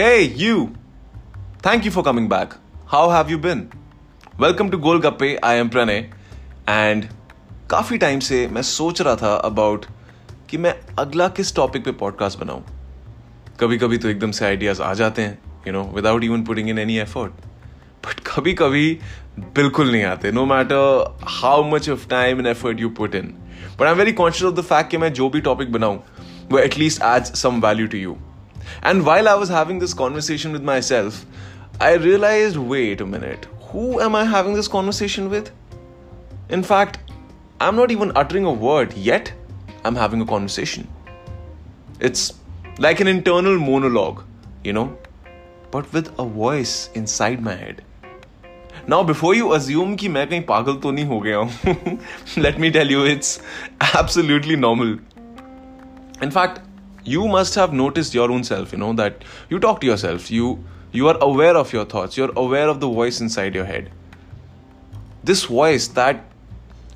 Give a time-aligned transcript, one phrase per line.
[0.00, 0.72] Hey, you!
[1.60, 2.54] Thank you for coming back.
[2.86, 3.70] How have you been?
[4.38, 5.38] Welcome to Golgappe.
[5.42, 5.98] I am Pranay.
[6.66, 7.04] And
[7.70, 9.84] काफ़ी time से मैं सोच रहा था about
[10.50, 12.62] कि मैं अगला किस टॉपिक पे पॉडकास्ट बनाऊँ
[13.60, 16.78] कभी कभी तो एकदम से आइडियाज़ आ जाते हैं you know without even putting in
[16.78, 17.44] any effort
[18.06, 18.88] but कभी कभी
[19.56, 23.34] बिल्कुल नहीं आते no matter how much of time and effort you put in
[23.78, 26.02] but I am very conscious of the fact कि मैं जो भी टॉपिक बनाऊँ
[26.50, 28.16] वो at least has some value to you
[28.85, 33.45] and while I was having this conversation with my self I realise wait a minute
[33.75, 35.47] who am I having this conversation with?
[36.57, 36.99] In fact,
[37.59, 39.31] I'm not even uttering a word, yet
[39.83, 40.87] I'm having a conversation.
[41.99, 42.33] It's
[42.77, 44.21] like an internal monologue,
[44.63, 44.85] you know,
[45.71, 47.83] but with a voice inside my head.
[48.87, 51.97] Now, before you assume कि मैं कहीं पागल तो नहीं हो गया हूँ,
[52.45, 53.39] let me tell you, it's
[54.03, 54.95] absolutely normal.
[56.21, 56.61] In fact,
[57.03, 60.63] you must have noticed your own self, you know, that you talk to yourself, you
[60.91, 63.91] you are aware of your thoughts, you're aware of the voice inside your head.
[65.23, 66.23] This voice that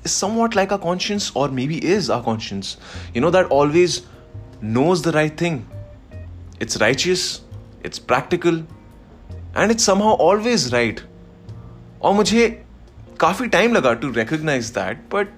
[0.04, 2.76] is somewhat like our conscience, or maybe is our conscience,
[3.14, 4.02] you know, that always
[4.60, 5.66] knows the right thing.
[6.60, 7.42] It's righteous,
[7.82, 8.62] it's practical,
[9.54, 11.02] and it's somehow always right.
[12.02, 12.46] और मुझे
[13.20, 15.32] काफ़ी time लगा to recognise that but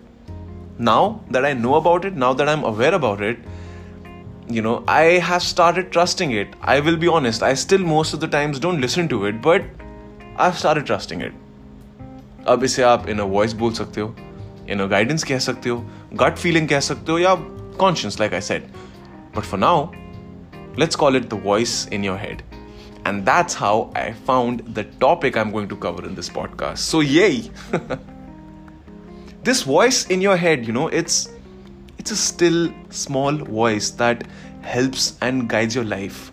[0.89, 3.45] now that I know about it now that I am aware about it
[4.57, 8.21] you know i have started trusting it i will be honest i still most of
[8.25, 9.63] the times don't listen to it but
[10.37, 11.41] i've started trusting it
[12.53, 14.15] अब इसे आप इन a voice बोल सकते हो
[14.71, 15.77] इन a guidance कह सकते हो
[16.23, 17.35] gut feeling कह सकते हो या
[17.81, 18.63] conscious like I said
[19.37, 19.87] but for now
[20.77, 22.43] let's call it the voice in your head.
[23.05, 26.79] And that's how I found the topic I'm going to cover in this podcast.
[26.79, 27.51] So, yay!
[29.43, 31.31] this voice in your head, you know, it's
[31.99, 34.25] it's a still small voice that
[34.63, 36.33] helps and guides your life.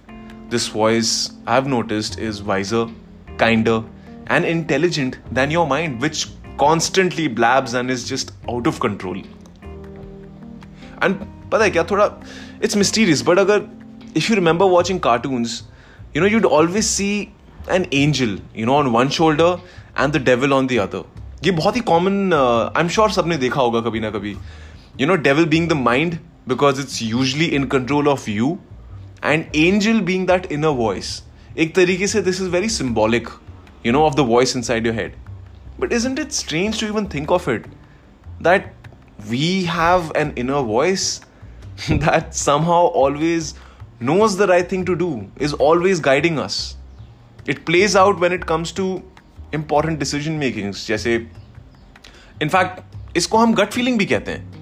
[0.49, 2.87] This voice, I've noticed, is wiser,
[3.37, 3.83] kinder,
[4.27, 9.21] and intelligent than your mind, which constantly blabs and is just out of control.
[11.01, 12.07] And पता है क्या थोड़ा
[12.61, 13.67] it's mysterious, but अगर
[14.15, 15.63] if you remember watching cartoons,
[16.13, 17.31] you know you'd always see
[17.69, 19.59] an angel, you know, on one shoulder
[19.95, 21.03] and the devil on the other.
[21.43, 24.35] ये बहुत ही common I am sure सबने देखा होगा कभी ना कभी
[24.97, 28.57] you know devil being the mind because it's usually in control of you
[29.21, 31.11] and angel being that inner voice
[31.55, 33.31] ek tarike se this is very symbolic
[33.83, 35.15] you know of the voice inside your head
[35.83, 37.65] but isn't it strange to even think of it
[38.49, 38.91] that
[39.29, 41.07] we have an inner voice
[42.05, 43.53] that somehow always
[44.09, 45.09] knows the right thing to do
[45.47, 46.59] is always guiding us
[47.53, 48.85] it plays out when it comes to
[49.59, 51.17] important decision makings जैसे
[52.45, 52.81] in fact
[53.17, 54.52] इसको हम gut feeling भी कहते हैं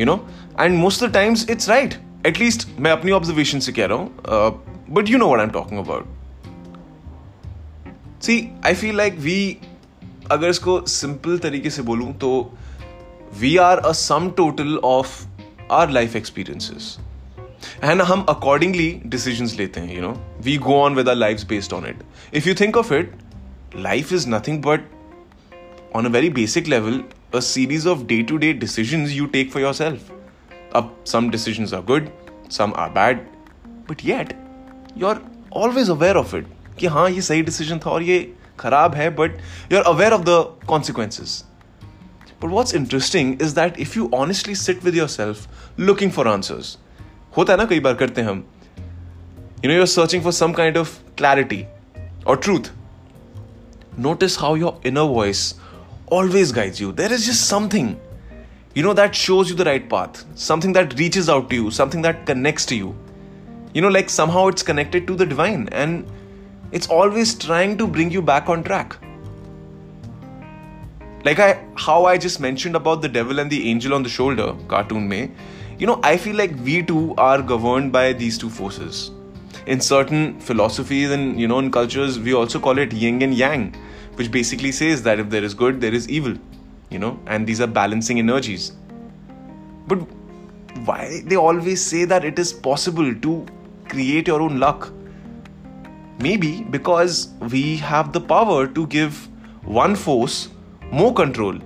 [0.00, 0.14] you know
[0.60, 1.94] and most the times it's right
[2.26, 5.80] at least मैं अपनी observation से कह रहा हूँ but you know what I am talking
[5.80, 6.18] about
[8.22, 9.40] see I feel like we
[10.30, 12.30] अगर इसको सिंपल तरीके से बोलूँ तो
[13.40, 15.14] we are a sum total of
[15.72, 16.96] our life experiences
[17.84, 21.72] and हम अकॉर्डिंगली डिसीज़न लेते हैं you know we go on with our life based
[21.72, 22.02] on it
[22.34, 23.14] if you think of it
[23.76, 24.88] life is nothing but
[25.96, 27.02] on a very basic level
[27.33, 30.11] a series of day to day decisions you take for yourself.
[30.71, 32.11] Uh, some decisions are good,
[32.49, 33.25] some are bad,
[33.87, 34.33] but yet
[34.95, 35.21] you're
[35.51, 36.45] always aware of it.
[36.79, 38.17] कि हाँ ये सही decision था और ये
[38.59, 39.37] खराब है but
[39.71, 41.43] you are aware of the consequences
[42.43, 46.77] but what's interesting is that if you honestly sit with your self looking for answers
[47.37, 48.43] होता है ना कई बार करते हैं हम
[49.63, 51.63] you know you are searching for some kind of clarity
[52.27, 52.71] और truth
[53.97, 55.55] notice how your inner voice
[56.10, 56.92] always guides you.
[56.92, 57.98] There is just something,
[58.74, 62.02] you know, that shows you the right path, something that reaches out to you, something
[62.02, 62.94] that connects to you.
[63.72, 66.04] You know, like somehow it's connected to the divine and
[66.72, 68.96] it's always trying to bring you back on track.
[71.24, 74.56] Like I how I just mentioned about the devil and the angel on the shoulder
[74.68, 75.30] cartoon may,
[75.78, 79.10] you know, I feel like we too are governed by these two forces.
[79.66, 83.74] In certain philosophies and you know in cultures, we also call it yin and yang
[84.19, 86.35] which basically says that if there is good, there is evil,
[86.89, 88.71] you know, and these are balancing energies.
[89.87, 89.99] But
[90.85, 93.45] why they always say that it is possible to
[93.89, 94.91] create your own luck?
[96.19, 99.27] Maybe because we have the power to give
[99.63, 100.49] one force
[100.91, 101.59] more control.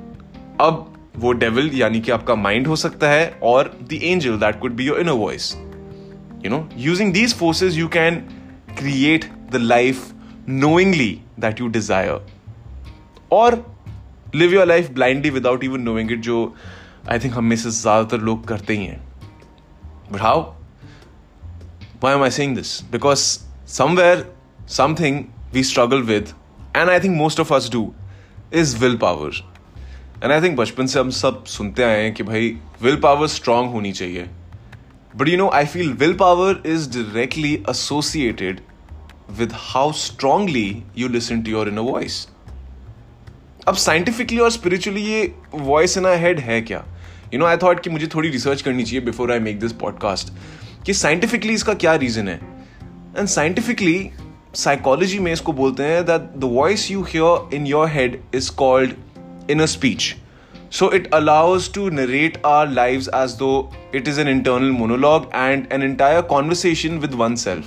[0.62, 0.86] अब
[1.19, 4.86] वो devil यानी कि आपका mind हो सकता है और the angel that could be
[4.86, 5.54] your inner voice
[6.46, 8.16] you know using these forces you can
[8.80, 10.06] create the life
[10.50, 12.19] knowingly that you desire
[13.32, 13.55] और
[14.35, 16.55] live your life blindly without even knowing it जो
[17.11, 19.00] I think हम में से ज़्यादातर लोग करते ही हैं।
[20.12, 20.41] But how
[22.03, 23.21] why am I saying this because
[23.69, 24.32] somewhere
[24.69, 26.29] something we struggle with
[26.76, 27.93] and I think most of us do
[28.55, 29.31] is will power
[30.23, 32.49] and I think बचपन से हम सब सुनते आए हैं कि भाई
[32.82, 34.29] विल पावर स्ट्रांग होनी चाहिए।
[35.17, 38.61] But you know I feel will power is directly associated
[39.31, 42.29] with how strongly you listen to your in a voice
[43.69, 46.84] अब साइंटिफिकली और स्पिरिचुअली ये वॉइस इन आई हेड है क्या?
[47.34, 50.32] यू नो आई थॉट कि मुझे थोड़ी रिसर्च करनी चाहिए before I make this podcast
[50.87, 52.40] कि साइंटिफिकली इसका क्या रीजन है?
[53.19, 54.11] एंड साइंटिफिकली
[54.55, 58.93] साइकोलॉजी में इसको बोलते हैं that the voice you hear in your head is called
[59.50, 60.14] in a speech
[60.70, 63.52] so it allows to narrate our live as though
[63.94, 67.64] it is an internal monologue and an entire conversation with one self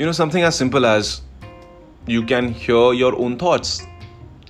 [0.00, 1.18] you know something as simple as
[2.10, 3.80] you can hear your own thoughts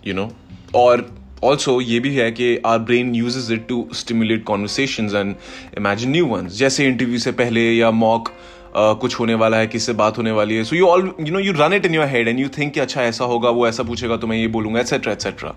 [0.07, 0.31] you know
[0.75, 1.07] और
[1.45, 5.35] also ये भी है कि our brain use it to stimulate conversation and
[5.79, 6.49] imagine new ones.
[6.49, 8.33] जैसे interview से पहले या mock
[8.69, 10.65] Uh, कुछ होने वाला है किससे बात होने वाली है.
[10.65, 12.81] So you all you know you run it in your head and you think कि
[12.81, 15.55] अच्छा ऐसा होगा वो ऐसा पूछेगा तो मैं ये बोलूँगा etcetera etcetera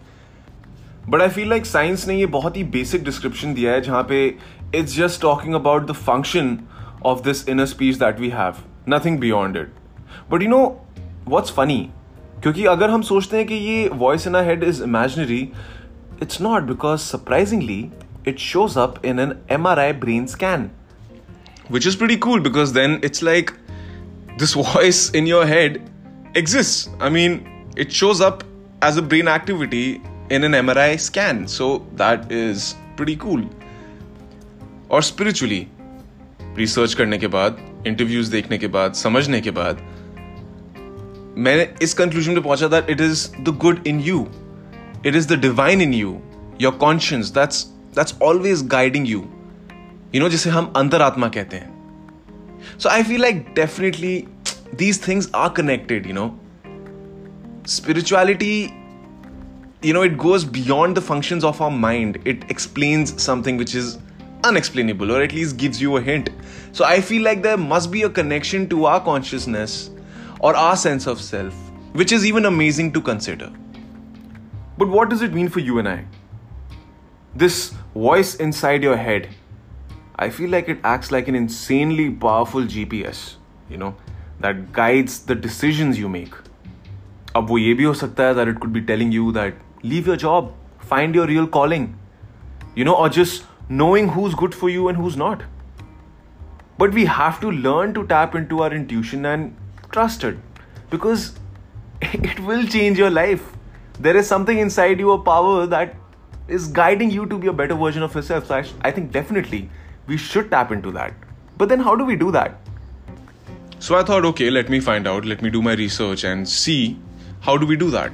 [1.10, 4.26] but I feel like science ने ये बहुत ही बेसिक डिस्क्रिप्शन दिया है जहाँ पे
[4.76, 6.58] it's just talking about the function
[7.06, 9.74] of this inner speech that we have nothing beyond it
[10.32, 10.64] but you know
[11.28, 11.90] what's funny
[12.44, 15.42] क्योंकि अगर हम सोचते हैं कि ये voice in head is imaginary
[16.22, 17.86] it's not because surprisingly
[18.28, 20.70] it shows up in an M R I brain scan
[21.72, 23.52] which is pretty cool because then it's like
[24.40, 25.80] this voice in your head
[26.38, 27.40] exist I mean
[27.80, 28.44] it shows up
[28.86, 29.86] as a brain activity
[30.32, 33.50] in an M R I scan so that is pretty cool
[34.92, 35.66] और spiritually
[36.58, 37.58] research करने के बाद
[37.88, 39.82] interviews देखने के बाद, समझने के बाद
[41.38, 44.28] मैंने इस कंक्लूजन पे पहुँचा that it is the good in you
[45.06, 46.20] it is the divine in you
[46.62, 47.64] your conscious that's
[47.96, 49.24] that's always guiding you
[50.16, 54.18] you know जिसे हम अंतरात्मा कहते हैं so I feel like definitely
[54.76, 56.30] these things are connected you know
[57.68, 58.70] spirituality
[59.84, 62.20] know, it goes beyond the functions of our mind.
[62.24, 63.98] It explains something which is
[64.44, 66.30] unexplainable or at least gives you a hint.
[66.72, 69.91] So I feel like there must be a connection to our consciousness
[70.41, 71.55] or our sense of self,
[71.93, 73.51] which is even amazing to consider.
[74.79, 76.05] But what does it mean for you and I?
[77.35, 79.29] This voice inside your head,
[80.17, 83.37] I feel like it acts like an insanely powerful GPS,
[83.69, 83.95] you know,
[84.41, 86.35] that guides the decisions you make.
[87.37, 90.07] अब वो ये भी हो सकता है that it could be telling you that leave
[90.07, 91.87] your job, find your real calling,
[92.75, 95.43] you know, or just knowing who's good for you and who's not.
[96.79, 99.55] But we have to learn to tap into our intuition and
[99.92, 100.38] trust it
[100.90, 101.34] because
[102.02, 103.44] it will change your life.
[104.00, 105.96] There is something inside you, a power that
[106.48, 108.48] is guiding you to be a better version of yourself.
[108.48, 109.70] So I, I think definitely
[110.08, 111.14] we should tap into that.
[111.58, 112.56] But then, how do we do that?
[113.80, 117.00] So I thought, okay, let me find out, let me do my research and see
[117.42, 118.12] how do we do that.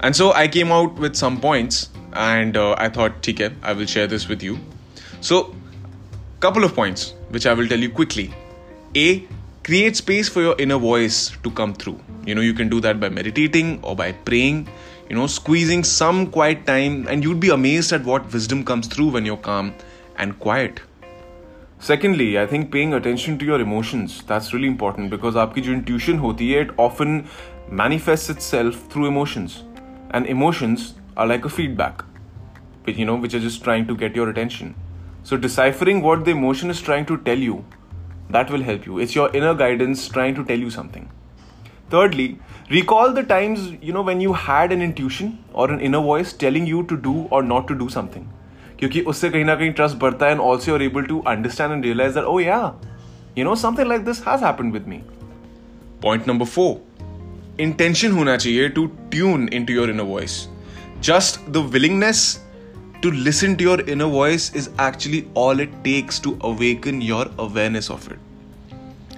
[0.00, 3.86] And so I came out with some points and uh, I thought, okay, I will
[3.86, 4.58] share this with you.
[5.20, 5.54] So,
[6.40, 8.32] couple of points which I will tell you quickly.
[8.94, 9.26] A,
[9.63, 11.99] create space for your inner voice to come through.
[12.25, 14.67] You know, you can do that by meditating or by praying,
[15.09, 19.09] you know, squeezing some quiet time, and you'd be amazed at what wisdom comes through
[19.09, 19.73] when you're calm
[20.17, 20.81] and quiet.
[21.79, 26.19] Secondly, I think paying attention to your emotions that's really important because आपकी जो intuition
[26.19, 27.13] होती है it often
[27.81, 29.63] manifests itself through emotions
[30.11, 32.03] and emotions are like a feedback
[32.83, 34.73] which you know which are just trying to get your attention
[35.23, 37.63] so deciphering what the emotion is trying to tell you
[38.35, 41.07] that will help you it's your inner guidance trying to tell you something
[41.93, 42.27] thirdly
[42.71, 46.67] recall the times you know when you had an intuition or an inner voice telling
[46.73, 48.27] you to do or not to do something
[48.79, 51.85] क्योंकि उससे कहीं ना कहीं trust बढ़ता है and also you're able to understand and
[51.85, 52.59] realise that ओ या
[53.37, 55.01] you know something like this has happened with me
[56.03, 60.37] point number four intention होना चाहिए to tune in to your inner voice
[61.03, 62.21] just the willingness
[63.03, 67.89] to listen to your inner voice is actually all it takes to awaken your awareness
[67.89, 68.19] of it.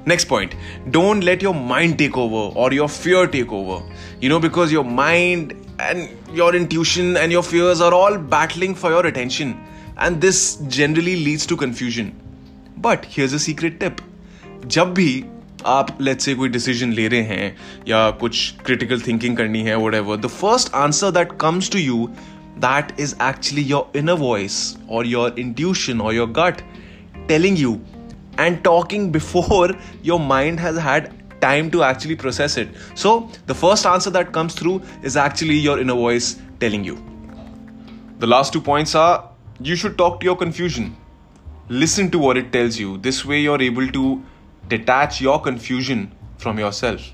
[0.05, 0.55] Next point
[0.91, 3.83] don't let your mind take over or your fear take over.
[4.19, 8.89] You know, because your mind and your intuition and your fears are all battling for
[8.91, 9.59] your attention,
[9.97, 12.15] and this generally leads to confusion.
[12.77, 14.01] But here's a secret tip
[14.65, 15.23] जब भी
[15.65, 17.55] आप let's say कोई decision ले रहे हैं
[17.87, 22.07] या कुछ critical thinking करनी है whatever the first answer that comes to you
[22.56, 26.62] that is actually your inner voice or your intuition or your gut
[27.28, 27.84] telling you
[28.38, 29.70] and talking before
[30.02, 32.68] your mind has had time to actually process it.
[32.94, 37.02] So, the first answer that comes through is actually your inner voice telling you.
[38.18, 40.96] The last two points are you should talk to your confusion.
[41.68, 42.96] Listen to what it tells you.
[42.98, 44.22] This way, you're able to
[44.68, 47.12] detach your confusion from yourself.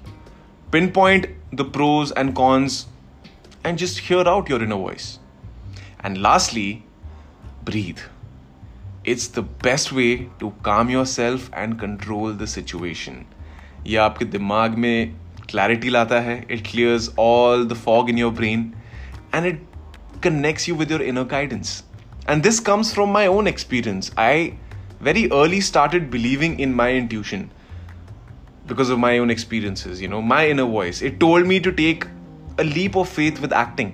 [0.70, 2.86] Pinpoint the pros and cons
[3.64, 5.18] and just hear out your inner voice.
[6.01, 6.83] And lastly,
[7.63, 7.99] breathe.
[9.03, 13.25] It's the best way to calm yourself and control the situation.
[13.87, 15.15] ये आपके दिमाग में
[15.51, 18.63] clarity लाता है it clears all the fog in your brain
[19.33, 19.59] and it
[20.21, 21.83] connects you with your inner guidance
[22.27, 24.33] and this comes from my own experience i
[25.09, 27.49] very early started believing in my intuition
[28.71, 32.07] because of my own experiences you know my inner voice it told me to take
[32.57, 33.93] a leap of faith with acting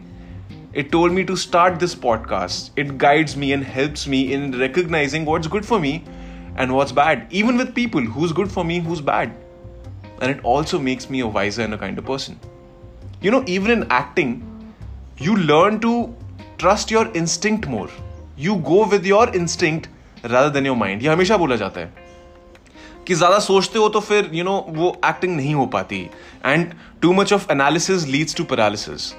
[0.74, 5.25] it told me to start this podcast it guides me and helps me in recognizing
[5.25, 5.94] what's good for me
[6.58, 9.36] and what's bad even with people who's good for me who's bad
[10.22, 12.39] and it also makes me a wiser and a kinder person
[13.22, 14.34] you know even in acting
[15.18, 15.94] you learn to
[16.58, 17.89] trust your instinct more
[18.38, 19.89] you go with your instinct
[20.24, 21.94] rather than your mind ये हमेशा बोला जाता है
[23.08, 26.00] कि ज्यादा सोचते हो तो फिर यू नो वो एक्टिंग नहीं हो पाती
[26.46, 29.13] and too much of analysis leads to paralysis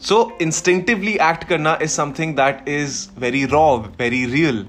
[0.00, 4.64] so, instinctively act karna is something that is very raw, very real.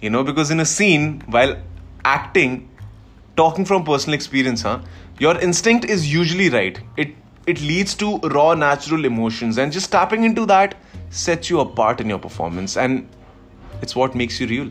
[0.00, 1.56] You know, because in a scene, while
[2.04, 2.68] acting,
[3.36, 4.80] talking from personal experience, huh,
[5.18, 6.80] your instinct is usually right.
[6.96, 7.14] It
[7.46, 10.76] it leads to raw natural emotions and just tapping into that
[11.10, 13.08] sets you apart in your performance and
[13.82, 14.70] it's what makes you real.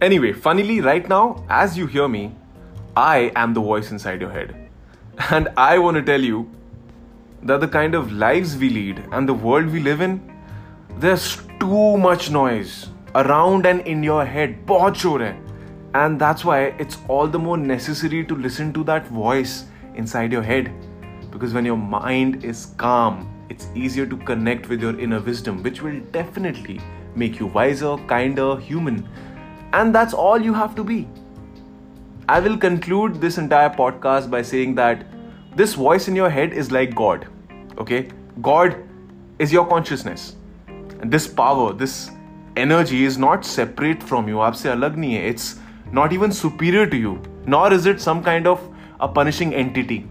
[0.00, 2.32] Anyway, funnily right now as you hear me,
[2.96, 4.54] I am the voice inside your head.
[5.30, 6.48] And I want to tell you
[7.43, 10.21] that the kind of lives we lead and the world we live in,
[10.99, 14.65] there's too much noise around and in your head.
[14.67, 15.35] बहुत शोर है.
[15.95, 19.65] And that's why it's all the more necessary to listen to that voice
[19.95, 20.71] inside your head.
[21.31, 25.81] Because when your mind is calm, it's easier to connect with your inner wisdom, which
[25.81, 26.79] will definitely
[27.15, 29.07] make you wiser, kinder, human
[29.73, 31.07] and that's all you have to be.
[32.29, 35.05] I will conclude this entire podcast by saying that
[35.57, 37.27] this voice in your head is like God.
[37.77, 38.09] Okay?
[38.41, 38.75] God
[39.39, 40.35] is your consciousness.
[40.67, 42.11] And this power, this
[42.55, 44.39] energy is not separate from you.
[44.39, 45.29] आपसे अलग नहीं है.
[45.29, 45.55] It's
[45.91, 47.19] not even superior to you.
[47.45, 48.59] Nor is it some kind of
[48.99, 50.05] a punishing entity.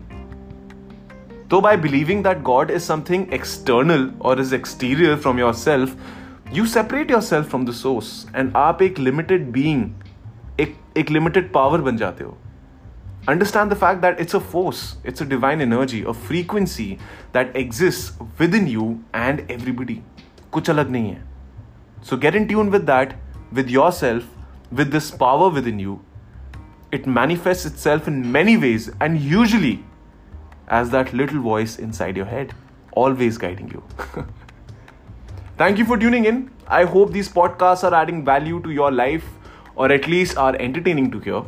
[1.49, 5.97] Though by believing that God is something external or is exterior from yourself,
[6.51, 9.83] you separate yourself from the source and आप एक limited being
[10.61, 12.37] एक एक limited power बन जाते हो
[13.29, 16.99] understand the fact that it's a force it's a divine energy a frequency
[17.33, 20.03] that exists within you and everybody
[20.53, 21.23] कुछ अलग नहीं है
[22.09, 23.15] so get in tune with that
[23.61, 24.25] with yourself
[24.81, 25.97] with this power within you
[26.99, 29.75] it manifests itself in many ways and usually
[30.81, 32.55] as that little voice inside your head
[33.05, 33.83] always guiding you
[35.59, 36.51] Thank you for tuning in.
[36.67, 39.25] I hope these podcasts are adding value to your life
[39.77, 41.43] or at least are entertaining to hear.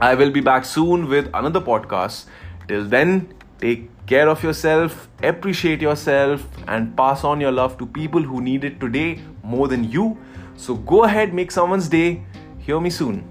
[0.00, 2.26] I will be back soon with another podcast.
[2.68, 8.22] Till then, take care of yourself, appreciate yourself, and pass on your love to people
[8.22, 10.18] who need it today more than you.
[10.56, 12.22] So go ahead, make someone's day.
[12.58, 13.24] Hear me soon.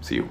[0.00, 0.28] See you.